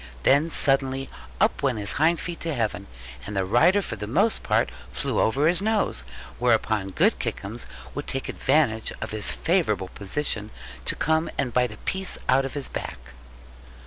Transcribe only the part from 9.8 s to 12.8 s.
position to come and bite a piece out of his